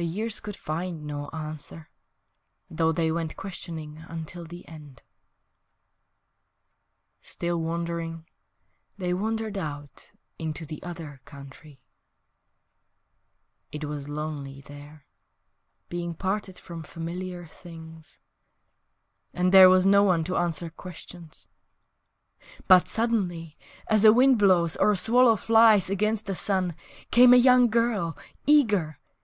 The 0.00 0.06
years 0.06 0.40
could 0.40 0.56
find 0.56 1.04
no 1.04 1.28
answer, 1.28 1.90
Though 2.70 2.90
they 2.90 3.12
went 3.12 3.36
questioning 3.36 3.98
Until 4.08 4.46
the 4.46 4.66
end........ 4.66 5.02
Still 7.20 7.60
wondering 7.60 8.24
They 8.96 9.12
wandered 9.12 9.58
out 9.58 10.12
into 10.38 10.64
the 10.64 10.82
other 10.82 11.20
country.... 11.26 11.82
It 13.72 13.84
was 13.84 14.08
lonely 14.08 14.62
there, 14.62 15.04
Being 15.90 16.14
parted 16.14 16.56
from 16.58 16.82
familiar 16.82 17.44
things, 17.44 18.20
And 19.34 19.52
there 19.52 19.68
was 19.68 19.84
no 19.84 20.02
one 20.02 20.24
to 20.24 20.36
answer 20.38 20.70
questions, 20.70 21.46
But, 22.66 22.88
suddenly, 22.88 23.58
(As 23.86 24.06
a 24.06 24.14
wind 24.14 24.38
blows 24.38 24.76
or 24.76 24.92
a 24.92 24.96
swallow 24.96 25.36
flies 25.36 25.90
against 25.90 26.24
the 26.24 26.34
sun) 26.34 26.74
Came 27.10 27.34
a 27.34 27.36
young 27.36 27.68
girl 27.68 28.16
eager! 28.46 28.98